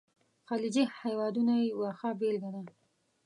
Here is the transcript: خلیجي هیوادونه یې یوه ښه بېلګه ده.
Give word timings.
خلیجي 0.47 0.83
هیوادونه 1.01 1.53
یې 1.59 1.65
یوه 1.71 1.89
ښه 1.99 2.09
بېلګه 2.19 2.49
ده. 2.55 2.61